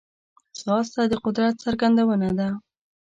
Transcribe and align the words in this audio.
ځغاسته 0.57 1.01
د 1.11 1.13
قدرت 1.25 1.53
څرګندونه 1.63 2.29
ده 2.39 2.49